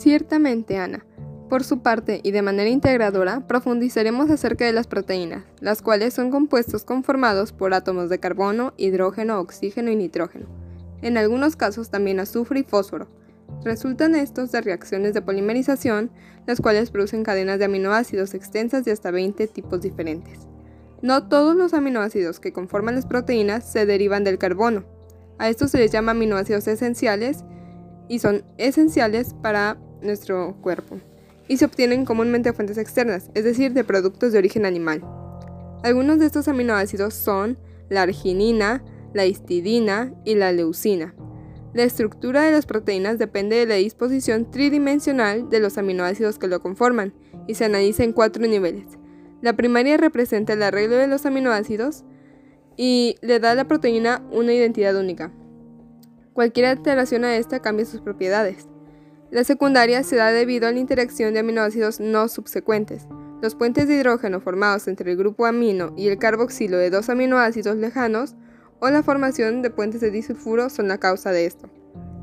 Ciertamente, 0.07 0.79
Ana. 0.79 1.05
Por 1.51 1.65
su 1.65 1.81
parte, 1.81 2.21
y 2.23 2.31
de 2.31 2.41
manera 2.41 2.71
integradora, 2.71 3.49
profundizaremos 3.49 4.31
acerca 4.31 4.65
de 4.65 4.73
las 4.73 4.87
proteínas, 4.87 5.43
las 5.59 5.83
cuales 5.83 6.15
son 6.15 6.31
compuestos 6.31 6.85
conformados 6.85 7.51
por 7.53 7.75
átomos 7.75 8.09
de 8.09 8.21
carbono, 8.21 8.73
hidrógeno, 8.77 9.41
oxígeno 9.41 9.91
y 9.91 9.97
nitrógeno. 9.97 10.47
En 11.03 11.19
algunos 11.19 11.57
casos 11.57 11.91
también 11.91 12.21
azufre 12.21 12.61
y 12.61 12.63
fósforo. 12.63 13.09
Resultan 13.65 14.15
estos 14.15 14.53
de 14.53 14.61
reacciones 14.61 15.13
de 15.13 15.23
polimerización, 15.23 16.13
las 16.47 16.61
cuales 16.61 16.93
producen 16.93 17.25
cadenas 17.25 17.59
de 17.59 17.65
aminoácidos 17.65 18.33
extensas 18.35 18.85
de 18.85 18.93
hasta 18.93 19.11
20 19.11 19.49
tipos 19.49 19.81
diferentes. 19.81 20.47
No 21.03 21.27
todos 21.27 21.57
los 21.57 21.75
aminoácidos 21.75 22.39
que 22.39 22.53
conforman 22.53 22.95
las 22.95 23.07
proteínas 23.07 23.69
se 23.69 23.87
derivan 23.87 24.23
del 24.23 24.39
carbono. 24.39 24.85
A 25.39 25.49
estos 25.49 25.73
se 25.73 25.79
les 25.79 25.91
llama 25.91 26.13
aminoácidos 26.13 26.69
esenciales 26.69 27.45
y 28.09 28.21
son 28.21 28.45
esenciales 28.57 29.35
para 29.43 29.79
nuestro 30.03 30.57
cuerpo 30.61 30.99
y 31.49 31.57
se 31.57 31.65
obtienen 31.65 32.05
comúnmente 32.05 32.53
fuentes 32.53 32.79
externas, 32.79 33.31
es 33.35 33.45
decir, 33.45 33.73
de 33.73 33.85
productos 33.85 34.33
de 34.33 34.38
origen 34.38 34.67
animal. 34.67 35.03
Algunos 35.83 36.19
de 36.19 36.26
estos 36.26 36.49
aminoácidos 36.49 37.15
son 37.15 37.59
la 37.88 38.03
arginina, 38.03 38.83
la 39.15 39.26
histidina 39.26 40.12
y 40.25 40.35
la 40.35 40.53
leucina. 40.53 41.15
La 41.75 41.85
estructura 41.85 42.43
de 42.43 42.53
las 42.53 42.67
proteínas 42.67 43.19
depende 43.19 43.57
de 43.57 43.67
la 43.67 43.75
disposición 43.75 44.50
tridimensional 44.50 45.50
de 45.50 45.61
los 45.61 45.79
aminoácidos 45.79 46.38
que 46.38 46.49
lo 46.49 46.61
conforman 46.61 47.12
y 47.47 47.55
se 47.55 47.67
analiza 47.67 48.03
en 48.03 48.12
cuatro 48.12 48.47
niveles. 48.47 48.87
La 49.43 49.55
primaria 49.55 49.97
representa 49.97 50.55
el 50.55 50.62
arreglo 50.62 50.97
de 50.97 51.07
los 51.07 51.26
aminoácidos 51.26 52.05
y 52.76 53.17
le 53.21 53.38
da 53.38 53.53
a 53.53 53.55
la 53.55 53.69
proteína 53.69 54.26
una 54.33 54.55
identidad 54.55 54.97
única. 54.97 55.33
Cualquier 56.33 56.67
alteración 56.67 57.25
a 57.25 57.37
esta 57.37 57.61
cambia 57.61 57.85
sus 57.85 58.00
propiedades. 58.00 58.69
La 59.30 59.42
secundaria 59.42 60.04
se 60.04 60.16
da 60.16 60.30
debido 60.30 60.68
a 60.68 60.73
la 60.73 60.78
interacción 60.78 61.35
de 61.35 61.40
aminoácidos 61.40 61.99
no 61.99 62.28
subsecuentes. 62.28 63.09
Los 63.42 63.56
puentes 63.56 63.88
de 63.88 63.97
hidrógeno 63.97 64.40
formados 64.40 64.87
entre 64.87 65.11
el 65.11 65.16
grupo 65.16 65.47
amino 65.47 65.92
y 65.97 66.09
el 66.09 66.18
carboxilo 66.18 66.78
de 66.78 66.90
dos 66.90 67.09
aminoácidos 67.11 67.76
lejanos 67.76 68.37
o 68.80 68.88
la 68.88 69.02
formación 69.02 69.62
de 69.62 69.71
puentes 69.71 70.00
de 70.00 70.11
disulfuro 70.11 70.71
son 70.71 70.87
la 70.88 70.99
causa 70.99 71.33
de 71.33 71.47
esto. 71.47 71.68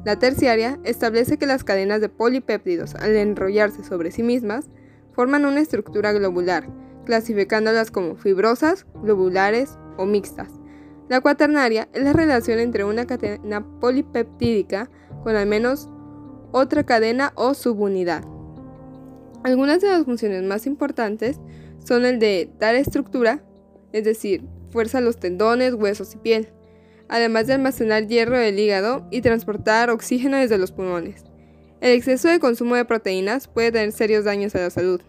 La 0.06 0.18
terciaria 0.18 0.80
establece 0.84 1.38
que 1.38 1.46
las 1.46 1.64
cadenas 1.64 2.02
de 2.02 2.10
polipéptidos, 2.10 2.96
al 2.96 3.16
enrollarse 3.16 3.84
sobre 3.84 4.12
sí 4.12 4.24
mismas, 4.24 4.70
forman 5.14 5.46
una 5.46 5.60
estructura 5.60 6.14
globular, 6.14 6.68
clasificándolas 7.06 7.92
como 7.92 8.16
fibrosas, 8.16 8.86
globulares 9.02 9.78
o 9.98 10.06
mixtas. 10.06 10.50
La 11.10 11.22
cuaternaria 11.22 11.90
es 11.94 12.04
la 12.04 12.14
relación 12.14 12.60
entre 12.60 12.86
una 12.86 13.06
cadena 13.06 13.66
polipeptídica 13.80 14.90
con 15.24 15.36
al 15.36 15.48
menos 15.48 15.90
otra 16.54 16.86
cadena 16.86 17.34
o 17.36 17.54
subunidad. 17.54 18.24
Algunas 19.44 19.82
de 19.82 19.90
las 19.90 20.06
funciones 20.06 20.44
más 20.44 20.66
importantes 20.66 21.42
son 21.84 22.06
el 22.06 22.20
de 22.20 22.50
dar 22.60 22.76
estructura, 22.76 23.44
es 23.92 24.06
decir, 24.06 24.46
fuerza 24.70 25.00
a 25.00 25.02
los 25.02 25.20
tendones, 25.20 25.74
huesos 25.74 26.16
y 26.16 26.18
piel, 26.18 26.48
además 27.10 27.48
de 27.48 27.54
almacenar 27.54 28.08
hierro 28.08 28.38
del 28.38 28.58
hígado 28.58 29.06
y 29.12 29.22
transportar 29.22 29.90
oxígeno 29.90 30.38
desde 30.38 30.58
los 30.58 30.72
pulmones. 30.72 31.26
El 31.82 31.92
exceso 31.92 32.30
de 32.30 32.40
consumo 32.40 32.76
de 32.76 32.86
proteínas 32.86 33.50
puede 33.50 33.74
tener 33.74 33.92
serios 33.92 34.24
daños 34.24 34.56
a 34.56 34.62
la 34.62 34.70
salud, 34.70 35.02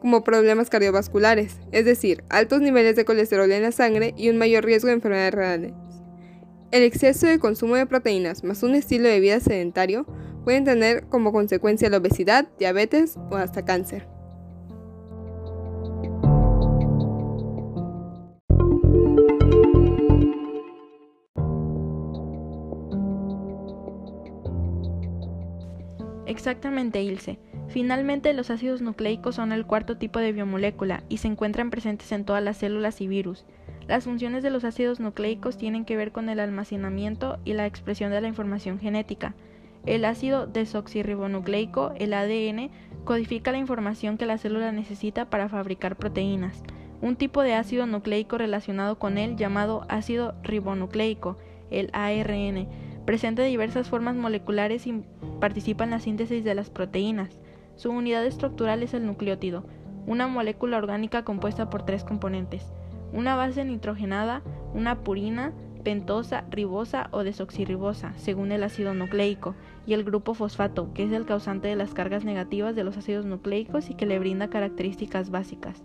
como 0.00 0.22
problemas 0.22 0.68
cardiovasculares, 0.68 1.56
es 1.72 1.86
decir, 1.86 2.24
altos 2.28 2.60
niveles 2.60 2.94
de 2.94 3.06
colesterol 3.06 3.50
en 3.50 3.62
la 3.62 3.72
sangre 3.72 4.12
y 4.18 4.28
un 4.28 4.36
mayor 4.36 4.66
riesgo 4.66 4.88
de 4.88 4.94
enfermedades 4.94 5.32
renales. 5.32 5.72
El 6.72 6.82
exceso 6.82 7.26
de 7.26 7.38
consumo 7.38 7.76
de 7.76 7.86
proteínas 7.86 8.44
más 8.44 8.62
un 8.62 8.74
estilo 8.74 9.08
de 9.08 9.20
vida 9.20 9.40
sedentario 9.40 10.06
pueden 10.44 10.64
tener 10.64 11.04
como 11.08 11.32
consecuencia 11.32 11.90
la 11.90 11.96
obesidad, 11.96 12.46
diabetes 12.58 13.16
o 13.30 13.36
hasta 13.36 13.64
cáncer. 13.64 14.06
Exactamente, 26.26 27.02
Ilse. 27.02 27.38
Finalmente, 27.68 28.34
los 28.34 28.50
ácidos 28.50 28.82
nucleicos 28.82 29.36
son 29.36 29.52
el 29.52 29.66
cuarto 29.66 29.96
tipo 29.96 30.18
de 30.18 30.32
biomolécula 30.32 31.02
y 31.08 31.18
se 31.18 31.28
encuentran 31.28 31.70
presentes 31.70 32.12
en 32.12 32.24
todas 32.24 32.42
las 32.42 32.58
células 32.58 33.00
y 33.00 33.08
virus. 33.08 33.46
Las 33.86 34.04
funciones 34.04 34.42
de 34.42 34.50
los 34.50 34.64
ácidos 34.64 35.00
nucleicos 35.00 35.56
tienen 35.56 35.84
que 35.84 35.96
ver 35.96 36.12
con 36.12 36.28
el 36.28 36.40
almacenamiento 36.40 37.38
y 37.44 37.52
la 37.52 37.66
expresión 37.66 38.10
de 38.10 38.20
la 38.20 38.28
información 38.28 38.78
genética. 38.78 39.34
El 39.86 40.04
ácido 40.04 40.46
desoxirribonucleico, 40.46 41.92
el 41.96 42.14
ADN, 42.14 42.70
codifica 43.04 43.52
la 43.52 43.58
información 43.58 44.16
que 44.16 44.26
la 44.26 44.38
célula 44.38 44.72
necesita 44.72 45.28
para 45.28 45.48
fabricar 45.48 45.96
proteínas. 45.96 46.62
Un 47.02 47.16
tipo 47.16 47.42
de 47.42 47.54
ácido 47.54 47.86
nucleico 47.86 48.38
relacionado 48.38 48.98
con 48.98 49.18
él, 49.18 49.36
llamado 49.36 49.84
ácido 49.88 50.34
ribonucleico, 50.42 51.36
el 51.70 51.90
ARN, 51.92 52.66
presenta 53.04 53.42
diversas 53.42 53.88
formas 53.88 54.16
moleculares 54.16 54.86
y 54.86 55.02
participa 55.38 55.84
en 55.84 55.90
la 55.90 56.00
síntesis 56.00 56.44
de 56.44 56.54
las 56.54 56.70
proteínas. 56.70 57.40
Su 57.76 57.90
unidad 57.90 58.24
estructural 58.24 58.82
es 58.82 58.94
el 58.94 59.04
nucleótido, 59.04 59.66
una 60.06 60.26
molécula 60.28 60.78
orgánica 60.78 61.24
compuesta 61.24 61.68
por 61.68 61.84
tres 61.84 62.04
componentes, 62.04 62.64
una 63.12 63.36
base 63.36 63.64
nitrogenada, 63.64 64.42
una 64.72 65.00
purina, 65.00 65.52
pentosa, 65.84 66.44
ribosa 66.50 67.08
o 67.12 67.22
desoxirribosa, 67.22 68.14
según 68.16 68.50
el 68.50 68.64
ácido 68.64 68.94
nucleico, 68.94 69.54
y 69.86 69.92
el 69.92 70.02
grupo 70.02 70.34
fosfato, 70.34 70.92
que 70.94 71.04
es 71.04 71.12
el 71.12 71.26
causante 71.26 71.68
de 71.68 71.76
las 71.76 71.94
cargas 71.94 72.24
negativas 72.24 72.74
de 72.74 72.82
los 72.82 72.96
ácidos 72.96 73.26
nucleicos 73.26 73.90
y 73.90 73.94
que 73.94 74.06
le 74.06 74.18
brinda 74.18 74.48
características 74.48 75.30
básicas. 75.30 75.84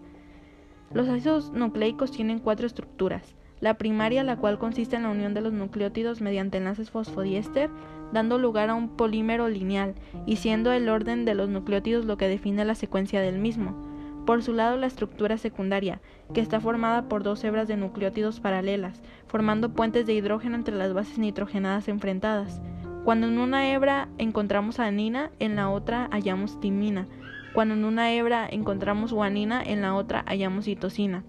Los 0.93 1.07
ácidos 1.07 1.51
nucleicos 1.51 2.11
tienen 2.11 2.39
cuatro 2.39 2.65
estructuras, 2.65 3.35
la 3.59 3.77
primaria, 3.77 4.23
la 4.23 4.37
cual 4.37 4.57
consiste 4.57 4.95
en 4.95 5.03
la 5.03 5.09
unión 5.09 5.33
de 5.33 5.41
los 5.41 5.51
nucleótidos 5.51 6.21
mediante 6.21 6.57
enlaces 6.57 6.89
fosfodiéster, 6.89 7.69
dando 8.13 8.37
lugar 8.37 8.69
a 8.69 8.75
un 8.75 8.89
polímero 8.89 9.49
lineal, 9.49 9.95
y 10.25 10.37
siendo 10.37 10.71
el 10.71 10.87
orden 10.87 11.25
de 11.25 11.35
los 11.35 11.49
nucleótidos 11.49 12.05
lo 12.05 12.17
que 12.17 12.29
define 12.29 12.63
la 12.63 12.75
secuencia 12.75 13.19
del 13.21 13.37
mismo. 13.37 13.88
Por 14.25 14.43
su 14.43 14.53
lado, 14.53 14.77
la 14.77 14.87
estructura 14.87 15.37
secundaria, 15.37 16.01
que 16.33 16.41
está 16.41 16.59
formada 16.59 17.09
por 17.09 17.23
dos 17.23 17.43
hebras 17.43 17.67
de 17.67 17.77
nucleótidos 17.77 18.39
paralelas, 18.39 19.01
formando 19.27 19.73
puentes 19.73 20.05
de 20.05 20.13
hidrógeno 20.13 20.55
entre 20.55 20.75
las 20.75 20.93
bases 20.93 21.17
nitrogenadas 21.17 21.87
enfrentadas. 21.87 22.61
Cuando 23.03 23.27
en 23.27 23.39
una 23.39 23.71
hebra 23.71 24.09
encontramos 24.17 24.79
anina, 24.79 25.31
en 25.39 25.55
la 25.55 25.69
otra 25.69 26.09
hallamos 26.11 26.59
timina. 26.59 27.07
Cuando 27.53 27.73
en 27.73 27.85
una 27.85 28.11
hebra 28.13 28.47
encontramos 28.49 29.13
guanina, 29.13 29.63
en 29.63 29.81
la 29.81 29.95
otra 29.95 30.23
hallamos 30.27 30.65
citosina. 30.65 31.23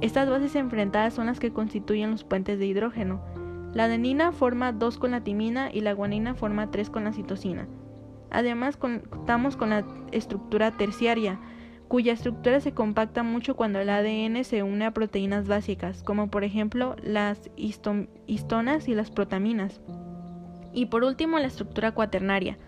Estas 0.00 0.28
bases 0.28 0.56
enfrentadas 0.56 1.14
son 1.14 1.26
las 1.26 1.38
que 1.38 1.52
constituyen 1.52 2.10
los 2.10 2.24
puentes 2.24 2.58
de 2.58 2.66
hidrógeno. 2.66 3.20
La 3.74 3.84
adenina 3.84 4.32
forma 4.32 4.72
2 4.72 4.98
con 4.98 5.12
la 5.12 5.20
timina 5.20 5.70
y 5.72 5.82
la 5.82 5.92
guanina 5.92 6.34
forma 6.34 6.70
3 6.70 6.90
con 6.90 7.04
la 7.04 7.12
citosina. 7.12 7.68
Además 8.30 8.76
contamos 8.76 9.56
con 9.56 9.70
la 9.70 9.84
estructura 10.10 10.72
terciaria, 10.72 11.38
cuya 11.90 12.12
estructura 12.12 12.60
se 12.60 12.70
compacta 12.70 13.24
mucho 13.24 13.56
cuando 13.56 13.80
el 13.80 13.90
ADN 13.90 14.44
se 14.44 14.62
une 14.62 14.84
a 14.84 14.92
proteínas 14.92 15.48
básicas, 15.48 16.04
como 16.04 16.30
por 16.30 16.44
ejemplo 16.44 16.94
las 17.02 17.50
histonas 17.56 18.86
y 18.86 18.94
las 18.94 19.10
protaminas. 19.10 19.80
Y 20.72 20.86
por 20.86 21.02
último 21.02 21.40
la 21.40 21.48
estructura 21.48 21.90
cuaternaria, 21.90 22.58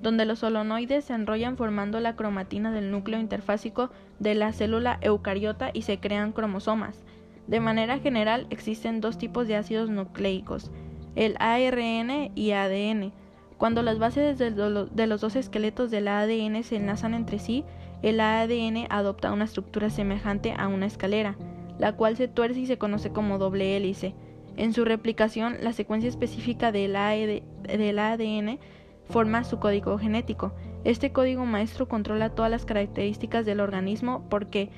donde 0.00 0.24
los 0.24 0.38
solonoides 0.38 1.04
se 1.04 1.12
enrollan 1.12 1.58
formando 1.58 2.00
la 2.00 2.16
cromatina 2.16 2.72
del 2.72 2.90
núcleo 2.90 3.20
interfásico 3.20 3.90
de 4.18 4.34
la 4.34 4.50
célula 4.54 4.96
eucariota 5.02 5.68
y 5.74 5.82
se 5.82 6.00
crean 6.00 6.32
cromosomas. 6.32 7.04
De 7.48 7.60
manera 7.60 7.98
general 7.98 8.46
existen 8.48 9.02
dos 9.02 9.18
tipos 9.18 9.46
de 9.46 9.56
ácidos 9.56 9.90
nucleicos, 9.90 10.70
el 11.16 11.36
ARN 11.38 12.32
y 12.34 12.52
ADN. 12.52 13.12
Cuando 13.58 13.82
las 13.82 13.98
bases 13.98 14.38
de 14.38 15.06
los 15.06 15.20
dos 15.20 15.36
esqueletos 15.36 15.90
del 15.90 16.08
ADN 16.08 16.62
se 16.62 16.76
enlazan 16.76 17.12
entre 17.12 17.38
sí, 17.38 17.62
el 18.02 18.20
ADN 18.20 18.86
adopta 18.88 19.32
una 19.32 19.44
estructura 19.44 19.90
semejante 19.90 20.54
a 20.56 20.68
una 20.68 20.86
escalera, 20.86 21.36
la 21.78 21.96
cual 21.96 22.16
se 22.16 22.28
tuerce 22.28 22.60
y 22.60 22.66
se 22.66 22.78
conoce 22.78 23.10
como 23.10 23.38
doble 23.38 23.76
hélice. 23.76 24.14
En 24.56 24.72
su 24.72 24.84
replicación, 24.84 25.56
la 25.62 25.72
secuencia 25.72 26.08
específica 26.08 26.72
del 26.72 26.96
ADN 26.96 28.58
forma 29.08 29.44
su 29.44 29.58
código 29.58 29.98
genético. 29.98 30.52
Este 30.84 31.12
código 31.12 31.44
maestro 31.44 31.88
controla 31.88 32.30
todas 32.30 32.50
las 32.50 32.64
características 32.64 33.44
del 33.44 33.60
organismo 33.60 34.26
porque 34.30 34.70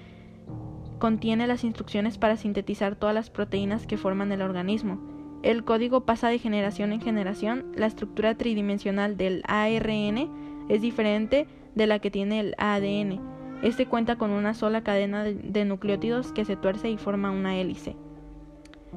contiene 0.99 1.47
las 1.47 1.65
instrucciones 1.65 2.19
para 2.19 2.37
sintetizar 2.37 2.97
todas 2.97 3.15
las 3.15 3.31
proteínas 3.31 3.87
que 3.87 3.97
forman 3.97 4.33
el 4.33 4.43
organismo. 4.43 5.01
El 5.43 5.65
código 5.65 6.03
pasa 6.03 6.29
de 6.29 6.39
generación 6.39 6.93
en 6.93 7.01
generación. 7.01 7.73
La 7.75 7.87
estructura 7.87 8.37
tridimensional 8.37 9.17
del 9.17 9.43
ARN 9.47 10.31
es 10.69 10.81
diferente 10.81 11.49
de 11.75 11.87
la 11.87 11.99
que 11.99 12.11
tiene 12.11 12.41
el 12.41 12.55
ADN. 12.59 13.21
Este 13.63 13.87
cuenta 13.87 14.17
con 14.17 14.31
una 14.31 14.55
sola 14.55 14.83
cadena 14.83 15.25
de 15.25 15.65
nucleótidos 15.65 16.33
que 16.33 16.45
se 16.45 16.57
tuerce 16.57 16.91
y 16.91 16.97
forma 16.97 17.31
una 17.31 17.57
hélice. 17.57 17.97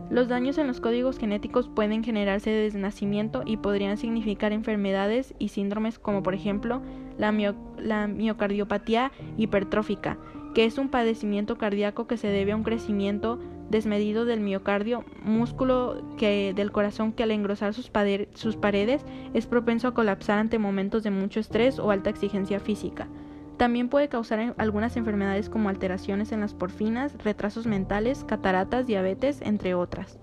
Los 0.09 0.27
daños 0.27 0.57
en 0.57 0.67
los 0.67 0.81
códigos 0.81 1.17
genéticos 1.17 1.69
pueden 1.69 2.03
generarse 2.03 2.49
desde 2.49 2.79
nacimiento 2.79 3.43
y 3.45 3.57
podrían 3.57 3.97
significar 3.97 4.51
enfermedades 4.51 5.33
y 5.39 5.49
síndromes 5.49 5.99
como 5.99 6.21
por 6.21 6.33
ejemplo 6.33 6.81
la, 7.17 7.31
miocardiopatía 7.31 9.11
hipertrófica, 9.37 10.17
que 10.55 10.63
es 10.63 10.77
un 10.77 10.87
padecimiento 10.87 11.57
cardíaco 11.57 12.07
que 12.07 12.15
se 12.15 12.29
debe 12.29 12.53
a 12.53 12.55
un 12.55 12.63
crecimiento 12.63 13.39
desmedido 13.69 14.23
del 14.23 14.39
miocardio, 14.39 15.03
músculo 15.21 16.01
del 16.17 16.71
corazón 16.71 17.11
que 17.11 17.23
al 17.23 17.31
engrosar 17.31 17.73
sus 17.73 17.89
paredes 17.89 19.05
es 19.33 19.47
propenso 19.47 19.89
a 19.89 19.93
colapsar 19.93 20.39
ante 20.39 20.57
momentos 20.57 21.03
de 21.03 21.11
mucho 21.11 21.41
estrés 21.41 21.77
o 21.77 21.91
alta 21.91 22.09
exigencia 22.09 22.61
física. 22.61 23.09
También 23.57 23.89
puede 23.89 24.07
causar 24.07 24.55
algunas 24.57 24.95
enfermedades 24.95 25.49
como 25.49 25.67
alteraciones 25.67 26.31
en 26.31 26.39
las 26.39 26.53
porfinas, 26.53 27.13
retrasos 27.21 27.67
mentales, 27.67 28.23
cataratas, 28.23 28.87
diabetes, 28.87 29.41
entre 29.41 29.75
otras. 29.75 30.19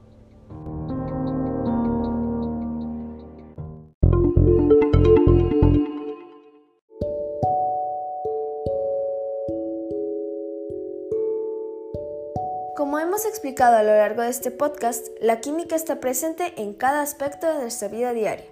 Como 12.83 12.99
hemos 12.99 13.25
explicado 13.27 13.77
a 13.77 13.85
lo 13.85 13.95
largo 13.97 14.23
de 14.23 14.31
este 14.31 14.51
podcast, 14.51 15.07
la 15.21 15.39
química 15.39 15.77
está 15.77 16.01
presente 16.01 16.53
en 16.57 16.75
cada 16.75 17.01
aspecto 17.01 17.47
de 17.47 17.61
nuestra 17.61 17.87
vida 17.87 18.13
diaria 18.13 18.45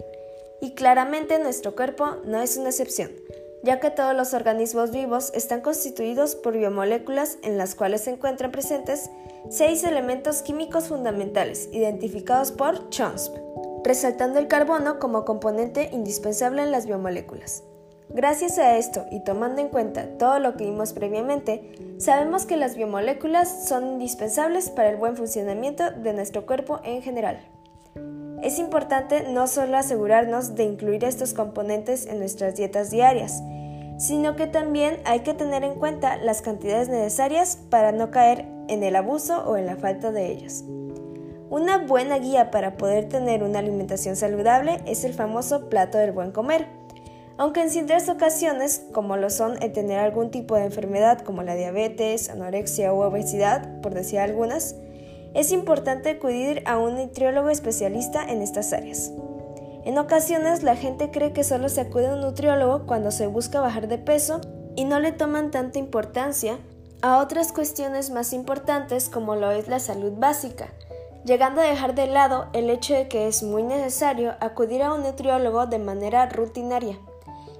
y 0.61 0.73
claramente 0.73 1.37
nuestro 1.37 1.75
cuerpo 1.75 2.15
no 2.23 2.41
es 2.41 2.55
una 2.55 2.69
excepción 2.69 3.11
ya 3.61 3.81
que 3.81 3.91
todos 3.91 4.15
los 4.15 4.33
organismos 4.33 4.91
vivos 4.91 5.33
están 5.35 5.59
constituidos 5.59 6.35
por 6.35 6.57
biomoléculas 6.57 7.39
en 7.43 7.57
las 7.57 7.75
cuales 7.75 8.05
se 8.05 8.11
encuentran 8.11 8.53
presentes 8.53 9.09
seis 9.49 9.83
elementos 9.83 10.41
químicos 10.43 10.87
fundamentales 10.87 11.67
identificados 11.73 12.53
por 12.53 12.89
Chomsky, 12.89 13.37
resaltando 13.83 14.39
el 14.39 14.47
carbono 14.47 14.97
como 14.97 15.25
componente 15.25 15.89
indispensable 15.91 16.63
en 16.63 16.71
las 16.71 16.85
biomoléculas. 16.85 17.63
Gracias 18.13 18.57
a 18.57 18.77
esto 18.77 19.05
y 19.09 19.21
tomando 19.21 19.61
en 19.61 19.69
cuenta 19.69 20.17
todo 20.17 20.39
lo 20.39 20.57
que 20.57 20.65
vimos 20.65 20.91
previamente, 20.91 21.95
sabemos 21.97 22.45
que 22.45 22.57
las 22.57 22.75
biomoléculas 22.75 23.67
son 23.67 23.87
indispensables 23.87 24.69
para 24.69 24.89
el 24.89 24.97
buen 24.97 25.15
funcionamiento 25.15 25.91
de 25.91 26.13
nuestro 26.13 26.45
cuerpo 26.45 26.81
en 26.83 27.01
general. 27.01 27.39
Es 28.41 28.59
importante 28.59 29.27
no 29.29 29.47
solo 29.47 29.77
asegurarnos 29.77 30.55
de 30.55 30.63
incluir 30.65 31.05
estos 31.05 31.33
componentes 31.33 32.05
en 32.05 32.19
nuestras 32.19 32.55
dietas 32.55 32.91
diarias, 32.91 33.41
sino 33.97 34.35
que 34.35 34.47
también 34.47 34.97
hay 35.05 35.19
que 35.19 35.33
tener 35.33 35.63
en 35.63 35.75
cuenta 35.75 36.17
las 36.17 36.41
cantidades 36.41 36.89
necesarias 36.89 37.57
para 37.69 37.91
no 37.91 38.11
caer 38.11 38.45
en 38.67 38.83
el 38.83 38.95
abuso 38.95 39.43
o 39.45 39.55
en 39.55 39.67
la 39.67 39.77
falta 39.77 40.11
de 40.11 40.31
ellos. 40.31 40.65
Una 41.51 41.77
buena 41.77 42.17
guía 42.17 42.49
para 42.49 42.77
poder 42.77 43.09
tener 43.09 43.43
una 43.43 43.59
alimentación 43.59 44.15
saludable 44.15 44.81
es 44.85 45.03
el 45.03 45.13
famoso 45.13 45.69
plato 45.69 45.97
del 45.97 46.13
buen 46.13 46.31
comer. 46.31 46.67
Aunque 47.37 47.61
en 47.61 47.69
ciertas 47.69 48.09
ocasiones, 48.09 48.85
como 48.91 49.17
lo 49.17 49.29
son 49.29 49.61
el 49.61 49.71
tener 49.71 49.99
algún 49.99 50.31
tipo 50.31 50.55
de 50.55 50.65
enfermedad 50.65 51.19
como 51.21 51.43
la 51.43 51.55
diabetes, 51.55 52.29
anorexia 52.29 52.93
u 52.93 53.01
obesidad, 53.01 53.81
por 53.81 53.93
decir 53.93 54.19
algunas, 54.19 54.75
es 55.33 55.51
importante 55.51 56.09
acudir 56.09 56.61
a 56.65 56.77
un 56.77 56.95
nutriólogo 56.95 57.49
especialista 57.49 58.23
en 58.23 58.41
estas 58.41 58.73
áreas. 58.73 59.11
En 59.83 59.97
ocasiones 59.97 60.61
la 60.61 60.75
gente 60.75 61.09
cree 61.09 61.33
que 61.33 61.43
solo 61.43 61.69
se 61.69 61.81
acude 61.81 62.07
a 62.07 62.13
un 62.13 62.21
nutriólogo 62.21 62.85
cuando 62.85 63.11
se 63.11 63.27
busca 63.27 63.61
bajar 63.61 63.87
de 63.87 63.97
peso 63.97 64.41
y 64.75 64.85
no 64.85 64.99
le 64.99 65.11
toman 65.11 65.49
tanta 65.49 65.79
importancia 65.79 66.59
a 67.01 67.17
otras 67.17 67.51
cuestiones 67.51 68.11
más 68.11 68.31
importantes 68.33 69.09
como 69.09 69.35
lo 69.35 69.51
es 69.51 69.67
la 69.67 69.79
salud 69.79 70.13
básica, 70.17 70.67
llegando 71.25 71.61
a 71.61 71.65
dejar 71.65 71.95
de 71.95 72.07
lado 72.07 72.47
el 72.53 72.69
hecho 72.69 72.93
de 72.93 73.07
que 73.07 73.27
es 73.27 73.41
muy 73.41 73.63
necesario 73.63 74.35
acudir 74.39 74.83
a 74.83 74.93
un 74.93 75.01
nutriólogo 75.01 75.65
de 75.65 75.79
manera 75.79 76.27
rutinaria, 76.27 76.99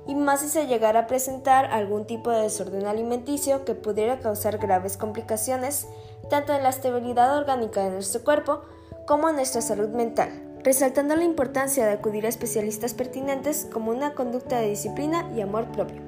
y 0.07 0.15
más 0.15 0.41
si 0.41 0.49
se 0.49 0.67
llegara 0.67 1.01
a 1.01 1.07
presentar 1.07 1.65
algún 1.65 2.05
tipo 2.05 2.31
de 2.31 2.43
desorden 2.43 2.85
alimenticio 2.85 3.65
que 3.65 3.75
pudiera 3.75 4.19
causar 4.19 4.57
graves 4.57 4.97
complicaciones 4.97 5.87
tanto 6.29 6.53
en 6.53 6.63
la 6.63 6.69
estabilidad 6.69 7.37
orgánica 7.37 7.83
de 7.83 7.91
nuestro 7.91 8.23
cuerpo 8.23 8.61
como 9.05 9.29
en 9.29 9.35
nuestra 9.35 9.61
salud 9.61 9.89
mental 9.89 10.51
resaltando 10.63 11.15
la 11.15 11.23
importancia 11.23 11.85
de 11.85 11.93
acudir 11.93 12.25
a 12.25 12.29
especialistas 12.29 12.93
pertinentes 12.93 13.67
como 13.71 13.91
una 13.91 14.13
conducta 14.13 14.59
de 14.59 14.69
disciplina 14.69 15.29
y 15.35 15.41
amor 15.41 15.65
propio. 15.71 16.01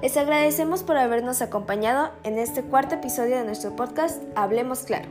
Les 0.00 0.16
agradecemos 0.16 0.82
por 0.82 0.96
habernos 0.96 1.42
acompañado 1.42 2.10
en 2.22 2.38
este 2.38 2.62
cuarto 2.62 2.94
episodio 2.94 3.36
de 3.36 3.44
nuestro 3.44 3.74
podcast 3.74 4.22
Hablemos 4.36 4.80
Claro. 4.80 5.08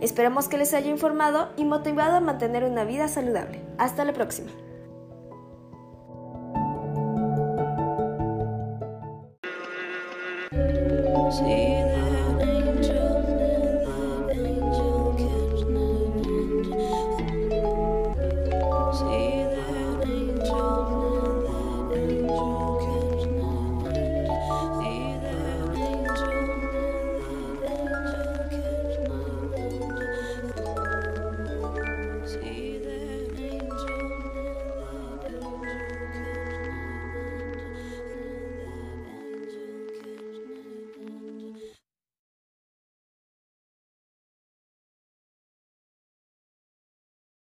Esperamos 0.00 0.48
que 0.48 0.58
les 0.58 0.74
haya 0.74 0.90
informado 0.90 1.50
y 1.56 1.64
motivado 1.64 2.16
a 2.16 2.20
mantener 2.20 2.64
una 2.64 2.84
vida 2.84 3.08
saludable. 3.08 3.60
Hasta 3.78 4.04
la 4.04 4.12
próxima. 4.12 4.50
See 10.52 11.89